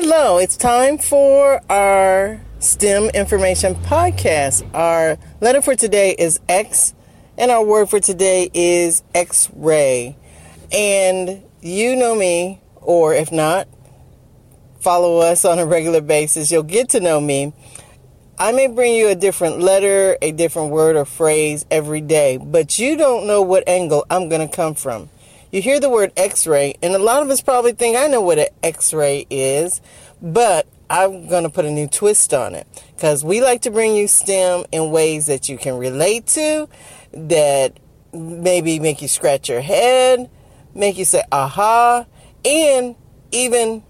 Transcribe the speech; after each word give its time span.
Hello, 0.00 0.38
it's 0.38 0.56
time 0.56 0.96
for 0.96 1.60
our 1.68 2.40
STEM 2.60 3.10
Information 3.14 3.74
Podcast. 3.74 4.64
Our 4.72 5.18
letter 5.40 5.60
for 5.60 5.74
today 5.74 6.14
is 6.16 6.38
X, 6.48 6.94
and 7.36 7.50
our 7.50 7.64
word 7.64 7.90
for 7.90 7.98
today 7.98 8.48
is 8.54 9.02
X 9.12 9.50
ray. 9.56 10.16
And 10.70 11.42
you 11.60 11.96
know 11.96 12.14
me, 12.14 12.60
or 12.76 13.12
if 13.12 13.32
not, 13.32 13.66
follow 14.78 15.18
us 15.18 15.44
on 15.44 15.58
a 15.58 15.66
regular 15.66 16.00
basis, 16.00 16.52
you'll 16.52 16.62
get 16.62 16.90
to 16.90 17.00
know 17.00 17.20
me. 17.20 17.52
I 18.38 18.52
may 18.52 18.68
bring 18.68 18.94
you 18.94 19.08
a 19.08 19.16
different 19.16 19.58
letter, 19.58 20.16
a 20.22 20.30
different 20.30 20.70
word 20.70 20.94
or 20.94 21.06
phrase 21.06 21.66
every 21.72 22.02
day, 22.02 22.36
but 22.36 22.78
you 22.78 22.96
don't 22.96 23.26
know 23.26 23.42
what 23.42 23.68
angle 23.68 24.06
I'm 24.08 24.28
going 24.28 24.48
to 24.48 24.56
come 24.56 24.74
from. 24.74 25.10
You 25.50 25.62
hear 25.62 25.80
the 25.80 25.88
word 25.88 26.12
x 26.14 26.46
ray, 26.46 26.74
and 26.82 26.94
a 26.94 26.98
lot 26.98 27.22
of 27.22 27.30
us 27.30 27.40
probably 27.40 27.72
think 27.72 27.96
I 27.96 28.06
know 28.06 28.20
what 28.20 28.38
an 28.38 28.48
x 28.62 28.92
ray 28.92 29.26
is, 29.30 29.80
but 30.20 30.66
I'm 30.90 31.26
going 31.26 31.44
to 31.44 31.48
put 31.48 31.64
a 31.64 31.70
new 31.70 31.86
twist 31.86 32.34
on 32.34 32.54
it 32.54 32.66
because 32.94 33.24
we 33.24 33.40
like 33.40 33.62
to 33.62 33.70
bring 33.70 33.96
you 33.96 34.08
STEM 34.08 34.64
in 34.72 34.90
ways 34.90 35.24
that 35.24 35.48
you 35.48 35.56
can 35.56 35.78
relate 35.78 36.26
to, 36.28 36.68
that 37.12 37.80
maybe 38.12 38.78
make 38.78 39.00
you 39.00 39.08
scratch 39.08 39.48
your 39.48 39.62
head, 39.62 40.28
make 40.74 40.98
you 40.98 41.06
say, 41.06 41.22
aha, 41.32 42.04
and 42.44 42.94
even 43.32 43.82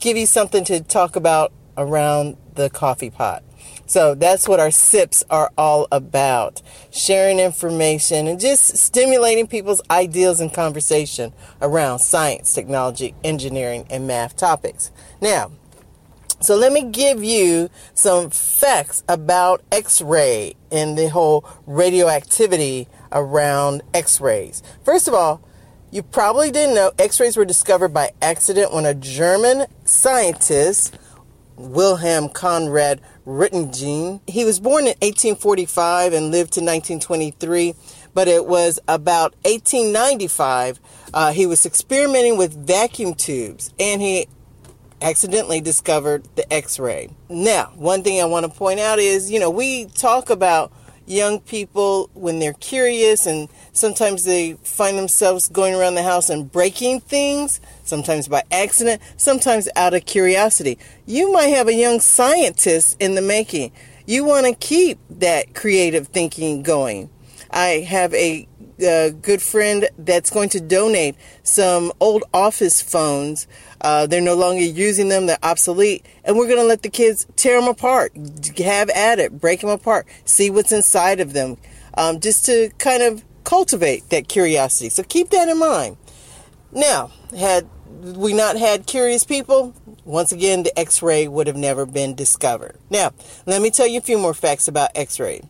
give 0.00 0.18
you 0.18 0.26
something 0.26 0.64
to 0.64 0.82
talk 0.82 1.16
about 1.16 1.50
around 1.78 2.36
the 2.56 2.68
coffee 2.68 3.10
pot. 3.10 3.42
So 3.86 4.14
that's 4.14 4.48
what 4.48 4.60
our 4.60 4.70
sips 4.70 5.22
are 5.30 5.52
all 5.58 5.86
about 5.92 6.62
sharing 6.90 7.38
information 7.38 8.26
and 8.26 8.40
just 8.40 8.76
stimulating 8.76 9.46
people's 9.46 9.82
ideas 9.90 10.40
and 10.40 10.52
conversation 10.52 11.32
around 11.60 11.98
science, 11.98 12.54
technology, 12.54 13.14
engineering, 13.22 13.86
and 13.90 14.06
math 14.06 14.36
topics. 14.36 14.90
Now, 15.20 15.52
so 16.40 16.56
let 16.56 16.72
me 16.72 16.84
give 16.90 17.22
you 17.24 17.70
some 17.94 18.30
facts 18.30 19.02
about 19.08 19.62
X-ray 19.72 20.56
and 20.70 20.98
the 20.98 21.08
whole 21.08 21.48
radioactivity 21.66 22.88
around 23.12 23.82
X-rays. 23.94 24.62
First 24.82 25.08
of 25.08 25.14
all, 25.14 25.40
you 25.90 26.02
probably 26.02 26.50
didn't 26.50 26.74
know 26.74 26.90
X-rays 26.98 27.36
were 27.36 27.44
discovered 27.44 27.90
by 27.94 28.10
accident 28.20 28.74
when 28.74 28.84
a 28.84 28.94
German 28.94 29.66
scientist, 29.84 30.98
Wilhelm 31.56 32.28
Conrad 32.28 33.00
Rittingen. 33.26 34.20
he 34.26 34.44
was 34.44 34.60
born 34.60 34.84
in 34.84 34.94
1845 35.00 36.12
and 36.12 36.30
lived 36.30 36.52
to 36.54 36.60
1923, 36.60 37.74
but 38.12 38.28
it 38.28 38.46
was 38.46 38.78
about 38.88 39.34
1895 39.44 40.80
uh, 41.14 41.32
he 41.32 41.46
was 41.46 41.64
experimenting 41.64 42.36
with 42.36 42.66
vacuum 42.66 43.14
tubes 43.14 43.72
and 43.78 44.02
he 44.02 44.26
accidentally 45.00 45.60
discovered 45.60 46.26
the 46.34 46.52
x-ray. 46.52 47.10
Now, 47.28 47.72
one 47.76 48.02
thing 48.02 48.20
I 48.20 48.24
want 48.24 48.50
to 48.50 48.58
point 48.58 48.80
out 48.80 48.98
is, 48.98 49.30
you 49.30 49.38
know, 49.38 49.50
we 49.50 49.84
talk 49.86 50.30
about 50.30 50.72
young 51.06 51.40
people 51.40 52.10
when 52.14 52.38
they're 52.38 52.54
curious 52.54 53.26
and 53.26 53.48
sometimes 53.72 54.24
they 54.24 54.54
find 54.64 54.98
themselves 54.98 55.48
going 55.48 55.74
around 55.74 55.94
the 55.94 56.02
house 56.02 56.30
and 56.30 56.50
breaking 56.50 57.00
things, 57.00 57.60
sometimes 57.84 58.28
by 58.28 58.42
accident, 58.50 59.02
sometimes 59.16 59.68
out 59.76 59.94
of 59.94 60.04
curiosity. 60.06 60.78
You 61.06 61.32
might 61.32 61.48
have 61.48 61.68
a 61.68 61.74
young 61.74 62.00
scientist 62.00 62.96
in 63.00 63.14
the 63.14 63.22
making. 63.22 63.72
You 64.06 64.24
want 64.24 64.46
to 64.46 64.54
keep 64.54 64.98
that 65.10 65.54
creative 65.54 66.08
thinking 66.08 66.62
going. 66.62 67.10
I 67.50 67.86
have 67.88 68.12
a, 68.14 68.48
a 68.80 69.10
good 69.10 69.42
friend 69.42 69.88
that's 69.98 70.30
going 70.30 70.48
to 70.50 70.60
donate 70.60 71.16
some 71.42 71.92
old 72.00 72.24
office 72.32 72.80
phones 72.80 73.46
uh, 73.84 74.06
they're 74.06 74.22
no 74.22 74.34
longer 74.34 74.62
using 74.62 75.10
them, 75.10 75.26
they're 75.26 75.36
obsolete. 75.42 76.06
And 76.24 76.38
we're 76.38 76.46
going 76.46 76.58
to 76.58 76.64
let 76.64 76.82
the 76.82 76.88
kids 76.88 77.26
tear 77.36 77.60
them 77.60 77.68
apart, 77.68 78.16
have 78.56 78.88
at 78.88 79.18
it, 79.18 79.38
break 79.38 79.60
them 79.60 79.68
apart, 79.68 80.06
see 80.24 80.48
what's 80.48 80.72
inside 80.72 81.20
of 81.20 81.34
them, 81.34 81.58
um, 81.98 82.18
just 82.18 82.46
to 82.46 82.70
kind 82.78 83.02
of 83.02 83.22
cultivate 83.44 84.08
that 84.08 84.26
curiosity. 84.26 84.88
So 84.88 85.02
keep 85.02 85.28
that 85.30 85.50
in 85.50 85.58
mind. 85.58 85.98
Now, 86.72 87.12
had 87.36 87.68
we 88.00 88.32
not 88.32 88.56
had 88.56 88.86
curious 88.86 89.22
people, 89.22 89.74
once 90.06 90.32
again, 90.32 90.62
the 90.62 90.76
x 90.78 91.02
ray 91.02 91.28
would 91.28 91.46
have 91.46 91.56
never 91.56 91.84
been 91.84 92.14
discovered. 92.14 92.78
Now, 92.88 93.12
let 93.44 93.60
me 93.60 93.70
tell 93.70 93.86
you 93.86 93.98
a 93.98 94.02
few 94.02 94.16
more 94.16 94.34
facts 94.34 94.66
about 94.66 94.90
x 94.94 95.20
ray. 95.20 95.42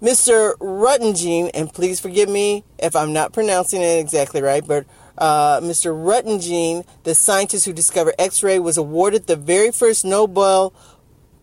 Mr. 0.00 0.54
Röntgen, 0.58 1.50
and 1.54 1.72
please 1.72 1.98
forgive 1.98 2.28
me 2.28 2.64
if 2.78 2.94
I'm 2.94 3.12
not 3.12 3.32
pronouncing 3.32 3.82
it 3.82 3.98
exactly 3.98 4.40
right, 4.40 4.64
but 4.64 4.86
uh, 5.18 5.60
Mr. 5.60 5.92
Röntgen, 5.92 6.86
the 7.02 7.16
scientist 7.16 7.66
who 7.66 7.72
discovered 7.72 8.14
X 8.18 8.42
ray, 8.42 8.60
was 8.60 8.76
awarded 8.76 9.26
the 9.26 9.34
very 9.34 9.72
first 9.72 10.04
Nobel 10.04 10.72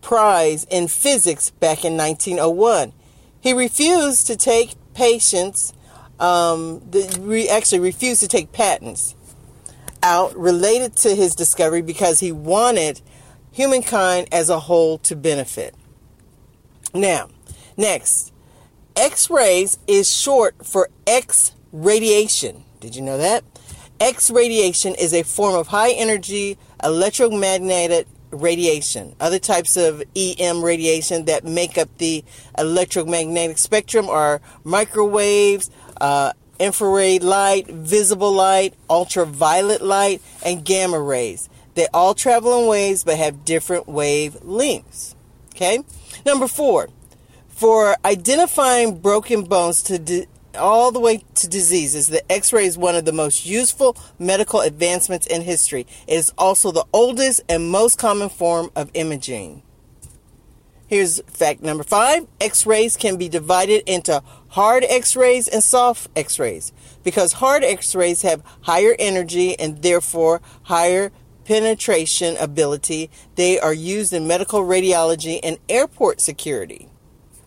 Prize 0.00 0.64
in 0.70 0.88
physics 0.88 1.50
back 1.50 1.84
in 1.84 1.96
1901. 1.96 2.92
He 3.40 3.52
refused 3.52 4.26
to 4.28 4.36
take 4.36 4.76
patients, 4.94 5.74
um, 6.18 6.80
the, 6.90 7.18
re, 7.20 7.48
actually 7.48 7.80
refused 7.80 8.20
to 8.20 8.28
take 8.28 8.52
patents 8.52 9.14
out 10.02 10.34
related 10.36 10.96
to 10.96 11.14
his 11.14 11.34
discovery 11.34 11.82
because 11.82 12.20
he 12.20 12.32
wanted 12.32 13.02
humankind 13.52 14.28
as 14.32 14.48
a 14.48 14.60
whole 14.60 14.98
to 14.98 15.16
benefit. 15.16 15.74
Now, 16.94 17.28
next, 17.76 18.32
X 18.96 19.28
rays 19.28 19.78
is 19.86 20.10
short 20.10 20.64
for 20.64 20.88
X 21.06 21.52
radiation. 21.70 22.64
Did 22.80 22.96
you 22.96 23.02
know 23.02 23.18
that? 23.18 23.44
X 24.00 24.30
radiation 24.30 24.94
is 24.94 25.12
a 25.12 25.22
form 25.22 25.54
of 25.54 25.66
high 25.66 25.90
energy 25.90 26.56
electromagnetic 26.82 28.06
radiation. 28.30 29.14
Other 29.20 29.38
types 29.38 29.76
of 29.76 30.02
EM 30.16 30.64
radiation 30.64 31.26
that 31.26 31.44
make 31.44 31.76
up 31.76 31.90
the 31.98 32.24
electromagnetic 32.56 33.58
spectrum 33.58 34.08
are 34.08 34.40
microwaves, 34.64 35.70
uh, 36.00 36.32
infrared 36.58 37.22
light, 37.22 37.66
visible 37.66 38.32
light, 38.32 38.72
ultraviolet 38.88 39.82
light, 39.82 40.22
and 40.42 40.64
gamma 40.64 40.98
rays. 40.98 41.50
They 41.74 41.86
all 41.92 42.14
travel 42.14 42.62
in 42.62 42.66
waves 42.66 43.04
but 43.04 43.18
have 43.18 43.44
different 43.44 43.88
wave 43.88 44.42
lengths. 44.42 45.14
Okay? 45.54 45.80
Number 46.24 46.48
four, 46.48 46.88
for 47.56 47.96
identifying 48.04 48.98
broken 48.98 49.42
bones 49.42 49.82
to 49.84 49.98
de- 49.98 50.26
all 50.58 50.92
the 50.92 51.00
way 51.00 51.24
to 51.34 51.48
diseases, 51.48 52.08
the 52.08 52.30
X 52.30 52.52
ray 52.52 52.66
is 52.66 52.76
one 52.76 52.94
of 52.94 53.06
the 53.06 53.12
most 53.12 53.46
useful 53.46 53.96
medical 54.18 54.60
advancements 54.60 55.26
in 55.26 55.40
history. 55.40 55.86
It 56.06 56.16
is 56.16 56.32
also 56.36 56.70
the 56.70 56.84
oldest 56.92 57.40
and 57.48 57.70
most 57.70 57.98
common 57.98 58.28
form 58.28 58.70
of 58.76 58.90
imaging. 58.92 59.62
Here's 60.86 61.20
fact 61.22 61.62
number 61.62 61.82
five 61.82 62.26
X 62.42 62.66
rays 62.66 62.94
can 62.94 63.16
be 63.16 63.28
divided 63.28 63.82
into 63.90 64.22
hard 64.48 64.84
X 64.86 65.16
rays 65.16 65.48
and 65.48 65.64
soft 65.64 66.08
X 66.14 66.38
rays. 66.38 66.72
Because 67.04 67.32
hard 67.34 67.64
X 67.64 67.94
rays 67.94 68.20
have 68.20 68.42
higher 68.62 68.94
energy 68.98 69.58
and 69.58 69.80
therefore 69.80 70.42
higher 70.64 71.10
penetration 71.46 72.36
ability, 72.36 73.08
they 73.36 73.58
are 73.58 73.72
used 73.72 74.12
in 74.12 74.26
medical 74.26 74.60
radiology 74.60 75.40
and 75.42 75.58
airport 75.70 76.20
security. 76.20 76.90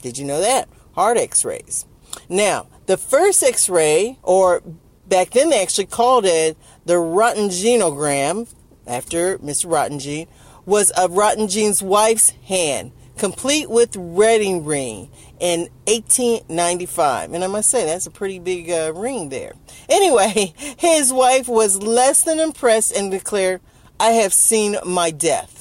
Did 0.02 0.18
you 0.18 0.26
know 0.26 0.42
that? 0.42 0.70
Hard 0.94 1.18
X 1.18 1.46
rays. 1.46 1.86
Now, 2.28 2.68
the 2.86 2.98
first 2.98 3.44
X 3.44 3.70
ray, 3.70 4.18
or 4.24 4.62
back 5.08 5.32
then 5.32 5.50
they 5.50 5.62
actually 5.62 5.86
called 5.86 6.26
it 6.26 6.58
the 6.86 6.96
Roentgenogram, 6.96 8.54
after 8.88 9.38
Mr. 9.40 9.68
Röntgen, 9.68 10.28
was 10.66 10.92
of 10.92 11.12
Röntgen's 11.12 11.82
wife's 11.82 12.32
hand, 12.48 12.92
complete 13.18 13.70
with 13.70 13.96
wedding 13.96 14.66
ring 14.66 15.10
in 15.40 15.62
1895. 15.86 17.34
And 17.34 17.44
I 17.44 17.48
must 17.48 17.70
say, 17.70 17.86
that's 17.86 18.08
a 18.08 18.12
pretty 18.12 18.40
big 18.40 18.70
uh, 18.70 18.94
ring 18.96 19.30
there. 19.30 19.54
Anyway, 19.88 20.54
his 20.78 21.14
wife 21.14 21.48
was 21.48 21.82
less 21.82 22.24
than 22.24 22.40
impressed 22.40 22.96
and 22.96 23.12
declared, 23.12 23.62
I 24.00 24.12
have 24.12 24.34
seen 24.34 24.78
my 24.86 25.12
death. 25.12 25.56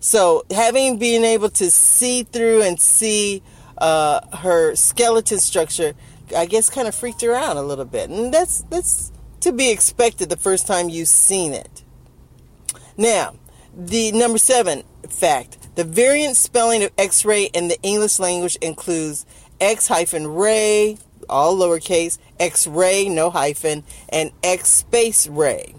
So, 0.00 0.44
having 0.50 0.98
been 0.98 1.24
able 1.24 1.50
to 1.50 1.70
see 1.70 2.22
through 2.22 2.62
and 2.62 2.80
see 2.80 3.42
uh, 3.78 4.20
her 4.38 4.74
skeleton 4.74 5.38
structure, 5.38 5.94
I 6.36 6.46
guess 6.46 6.70
kind 6.70 6.88
of 6.88 6.94
freaked 6.94 7.22
her 7.22 7.34
out 7.34 7.56
a 7.56 7.62
little 7.62 7.84
bit. 7.84 8.10
And 8.10 8.32
that's 8.32 8.62
that's 8.62 9.12
to 9.40 9.52
be 9.52 9.70
expected 9.70 10.28
the 10.28 10.36
first 10.36 10.66
time 10.66 10.88
you've 10.88 11.08
seen 11.08 11.52
it. 11.52 11.82
Now, 12.96 13.36
the 13.76 14.10
number 14.12 14.38
7 14.38 14.82
fact, 15.08 15.74
the 15.76 15.84
variant 15.84 16.36
spelling 16.36 16.82
of 16.82 16.90
x-ray 16.96 17.44
in 17.44 17.68
the 17.68 17.80
English 17.82 18.18
language 18.18 18.56
includes 18.62 19.26
x 19.60 19.88
hyphen 19.88 20.26
ray, 20.26 20.98
all 21.28 21.56
lowercase, 21.56 22.18
x-ray, 22.40 23.08
no 23.08 23.30
hyphen, 23.30 23.84
and 24.08 24.32
x 24.42 24.68
space 24.68 25.26
ray. 25.26 25.74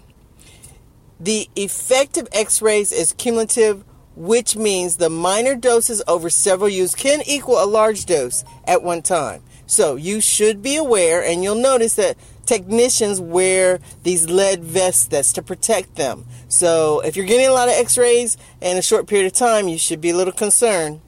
The 1.20 1.48
effect 1.56 2.16
of 2.16 2.28
x-rays 2.32 2.92
is 2.92 3.12
cumulative 3.12 3.84
which 4.18 4.56
means 4.56 4.96
the 4.96 5.08
minor 5.08 5.54
doses 5.54 6.02
over 6.08 6.28
several 6.28 6.68
use 6.68 6.94
can 6.94 7.22
equal 7.24 7.62
a 7.62 7.66
large 7.66 8.04
dose 8.04 8.44
at 8.66 8.82
one 8.82 9.00
time. 9.00 9.42
So 9.66 9.94
you 9.94 10.20
should 10.20 10.60
be 10.60 10.76
aware, 10.76 11.22
and 11.22 11.42
you'll 11.42 11.54
notice 11.54 11.94
that 11.94 12.16
technicians 12.44 13.20
wear 13.20 13.78
these 14.02 14.28
lead 14.28 14.64
vests 14.64 15.06
that's 15.06 15.32
to 15.34 15.42
protect 15.42 15.96
them. 15.96 16.24
So 16.48 17.00
if 17.00 17.16
you're 17.16 17.26
getting 17.26 17.46
a 17.46 17.52
lot 17.52 17.68
of 17.68 17.74
x-rays 17.74 18.36
in 18.60 18.76
a 18.76 18.82
short 18.82 19.06
period 19.06 19.26
of 19.26 19.34
time, 19.34 19.68
you 19.68 19.78
should 19.78 20.00
be 20.00 20.10
a 20.10 20.16
little 20.16 20.32
concerned. 20.32 21.00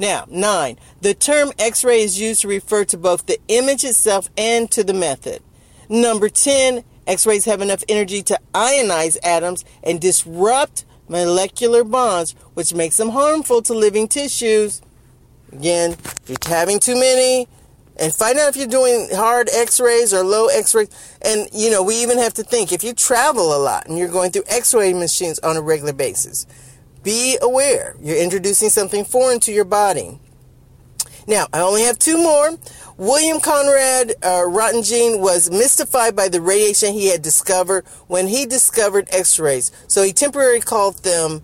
Now, 0.00 0.24
nine, 0.28 0.78
the 1.00 1.14
term 1.14 1.52
x-ray 1.58 2.02
is 2.02 2.20
used 2.20 2.40
to 2.42 2.48
refer 2.48 2.84
to 2.86 2.96
both 2.96 3.26
the 3.26 3.38
image 3.48 3.84
itself 3.84 4.30
and 4.36 4.70
to 4.70 4.82
the 4.82 4.94
method. 4.94 5.42
Number 5.88 6.28
10, 6.28 6.82
x-rays 7.06 7.44
have 7.44 7.60
enough 7.60 7.84
energy 7.88 8.22
to 8.22 8.40
ionize 8.54 9.16
atoms 9.22 9.64
and 9.82 10.00
disrupt 10.00 10.84
molecular 11.08 11.84
bonds, 11.84 12.32
which 12.54 12.74
makes 12.74 12.96
them 12.96 13.10
harmful 13.10 13.62
to 13.62 13.74
living 13.74 14.08
tissues. 14.08 14.82
Again, 15.52 15.92
if 15.92 16.28
you're 16.28 16.38
having 16.46 16.78
too 16.78 16.94
many, 16.94 17.48
and 17.98 18.14
find 18.14 18.38
out 18.38 18.48
if 18.48 18.56
you're 18.56 18.66
doing 18.66 19.08
hard 19.12 19.48
x-rays 19.52 20.14
or 20.14 20.22
low 20.22 20.46
x-rays. 20.46 20.88
And 21.22 21.48
you 21.52 21.70
know 21.70 21.82
we 21.82 21.96
even 21.96 22.18
have 22.18 22.34
to 22.34 22.42
think 22.42 22.72
if 22.72 22.84
you 22.84 22.92
travel 22.92 23.54
a 23.54 23.58
lot 23.58 23.86
and 23.86 23.98
you're 23.98 24.08
going 24.08 24.30
through 24.30 24.44
x-ray 24.46 24.92
machines 24.92 25.38
on 25.40 25.56
a 25.56 25.60
regular 25.60 25.92
basis 25.92 26.46
be 27.02 27.38
aware 27.40 27.96
you're 28.00 28.18
introducing 28.22 28.70
something 28.70 29.04
foreign 29.04 29.40
to 29.40 29.52
your 29.52 29.64
body. 29.64 30.18
Now 31.26 31.46
i 31.52 31.60
only 31.60 31.82
have 31.82 31.98
two 31.98 32.18
more 32.18 32.56
william 32.98 33.40
conrad 33.40 34.12
uh, 34.22 34.42
was 34.46 35.50
mystified 35.50 36.14
by 36.14 36.28
the 36.28 36.40
radiation 36.40 36.92
he 36.92 37.08
had 37.08 37.22
discovered 37.22 37.86
when 38.08 38.26
he 38.26 38.44
discovered 38.44 39.08
x-rays. 39.10 39.70
So 39.86 40.02
he 40.02 40.12
temporarily 40.12 40.60
called 40.60 40.98
them 41.04 41.42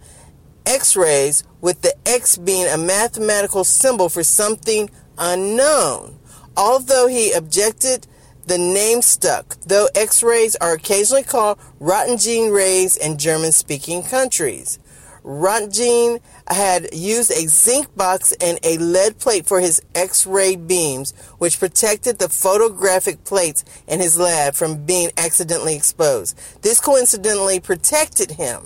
x-rays 0.67 1.45
with 1.61 1.81
the 1.83 1.95
x 2.07 2.37
being 2.37 2.67
a 2.67 2.77
mathematical 2.77 3.65
symbol 3.65 4.09
for 4.09 4.23
something 4.23 4.91
unknown. 5.17 6.19
Although 6.57 7.07
he 7.07 7.33
objected, 7.33 8.07
the 8.47 8.59
name 8.59 9.01
stuck, 9.01 9.57
though 9.61 9.89
X 9.95 10.23
rays 10.23 10.55
are 10.57 10.75
occasionally 10.75 11.23
called 11.23 11.59
Roentgen 11.81 12.53
rays 12.53 12.95
in 12.95 13.17
German 13.17 13.53
speaking 13.53 14.03
countries. 14.03 14.79
Roentgen 15.25 16.21
had 16.47 16.95
used 16.95 17.31
a 17.31 17.49
zinc 17.49 17.97
box 17.97 18.33
and 18.41 18.59
a 18.63 18.77
lead 18.77 19.19
plate 19.19 19.47
for 19.47 19.59
his 19.59 19.81
X 19.95 20.27
ray 20.27 20.55
beams, 20.55 21.13
which 21.39 21.59
protected 21.59 22.19
the 22.19 22.29
photographic 22.29 23.25
plates 23.25 23.65
in 23.89 24.01
his 24.01 24.19
lab 24.19 24.55
from 24.55 24.85
being 24.85 25.11
accidentally 25.17 25.75
exposed. 25.75 26.39
This 26.61 26.81
coincidentally 26.81 27.59
protected 27.59 28.33
him. 28.33 28.63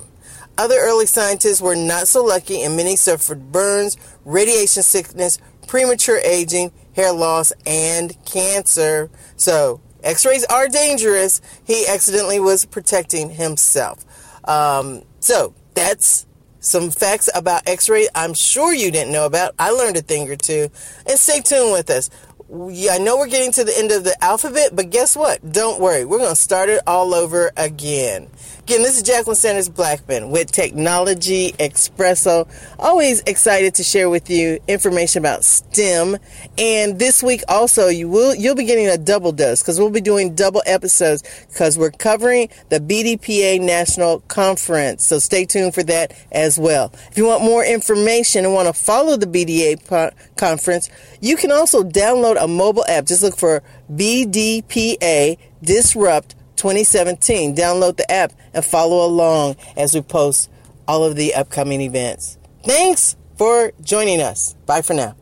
Other 0.59 0.77
early 0.81 1.07
scientists 1.07 1.61
were 1.61 1.77
not 1.77 2.09
so 2.09 2.25
lucky, 2.25 2.63
and 2.63 2.77
many 2.77 2.97
suffered 2.97 3.53
burns, 3.53 3.97
radiation 4.25 4.83
sickness, 4.83 5.39
premature 5.69 6.19
aging, 6.25 6.73
hair 6.97 7.13
loss, 7.13 7.53
and 7.65 8.17
cancer. 8.25 9.09
So, 9.37 9.81
x 10.03 10.27
rays 10.27 10.45
are 10.47 10.67
dangerous. 10.67 11.41
He 11.65 11.87
accidentally 11.87 12.41
was 12.41 12.65
protecting 12.65 13.31
himself. 13.31 14.05
Um, 14.49 15.05
so, 15.21 15.55
that's 15.75 16.27
some 16.69 16.91
facts 16.91 17.29
about 17.35 17.67
x 17.67 17.89
ray 17.89 18.09
I'm 18.15 18.35
sure 18.35 18.73
you 18.73 18.91
didn't 18.91 19.13
know 19.13 19.27
about. 19.27 19.55
I 19.59 19.71
learned 19.71 19.97
a 19.97 20.03
thing 20.03 20.31
or 20.31 20.37
two. 20.37 20.69
And 21.07 21.19
stay 21.19 21.41
tuned 21.41 21.73
with 21.73 21.91
us. 21.91 22.11
I 22.51 22.99
know 22.99 23.19
we're 23.19 23.29
getting 23.29 23.53
to 23.53 23.65
the 23.65 23.77
end 23.77 23.91
of 23.91 24.05
the 24.05 24.17
alphabet, 24.25 24.71
but 24.73 24.91
guess 24.91 25.15
what? 25.17 25.53
Don't 25.53 25.81
worry. 25.81 26.05
We're 26.07 26.19
going 26.19 26.35
to 26.35 26.41
start 26.41 26.71
it 26.71 26.81
all 26.87 27.13
over 27.15 27.53
again. 27.57 28.29
Again, 28.69 28.83
this 28.83 28.99
is 28.99 29.03
Jacqueline 29.03 29.35
Sanders 29.35 29.71
Blackman 29.71 30.29
with 30.29 30.53
Technology 30.53 31.53
Expresso. 31.53 32.47
Always 32.79 33.23
excited 33.23 33.75
to 33.77 33.83
share 33.83 34.11
with 34.11 34.29
you 34.29 34.59
information 34.69 35.23
about 35.23 35.43
STEM. 35.43 36.19
And 36.59 36.99
this 36.99 37.23
week 37.23 37.43
also 37.49 37.89
you 37.89 38.11
will 38.11 38.35
you'll 38.35 38.55
be 38.55 38.67
getting 38.67 38.87
a 38.87 38.99
double 38.99 39.33
dose 39.33 39.63
because 39.63 39.81
we'll 39.81 39.89
be 39.89 40.03
doing 40.03 40.35
double 40.35 40.63
episodes 40.67 41.23
because 41.49 41.79
we're 41.79 41.93
covering 41.93 42.51
the 42.69 42.79
BDPA 42.79 43.59
National 43.59 44.21
Conference. 44.29 45.03
So 45.03 45.19
stay 45.19 45.47
tuned 45.47 45.73
for 45.73 45.83
that 45.85 46.13
as 46.31 46.59
well. 46.59 46.93
If 47.11 47.17
you 47.17 47.25
want 47.25 47.43
more 47.43 47.65
information 47.65 48.45
and 48.45 48.53
want 48.53 48.67
to 48.67 48.75
follow 48.75 49.17
the 49.17 49.25
BDA 49.25 49.87
po- 49.87 50.11
conference, 50.37 50.91
you 51.23 51.39
can 51.39 51.51
also 51.51 51.83
download 51.83 52.37
a 52.39 52.47
mobile 52.47 52.85
app. 52.87 53.07
Just 53.07 53.23
look 53.23 53.39
for 53.39 53.63
BDPA 53.91 55.39
Disrupt 55.63 56.35
2017. 56.59 57.57
Download 57.57 57.97
the 57.97 58.11
app 58.11 58.33
and 58.53 58.65
follow 58.65 59.07
along 59.07 59.57
as 59.77 59.95
we 59.95 60.03
post 60.03 60.51
all 60.87 61.05
of 61.05 61.17
the 61.17 61.35
upcoming 61.35 61.81
events. 61.81 62.39
Thanks 62.65 63.17
for 63.37 63.73
joining 63.83 64.21
us. 64.21 64.55
Bye 64.67 64.83
for 64.83 64.95
now. 64.95 65.17